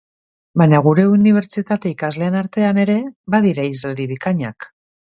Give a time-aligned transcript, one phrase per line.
[0.61, 2.99] Baina, gure unibertsitate ikasleen artean ere
[3.37, 4.73] badira hizlari bikainak.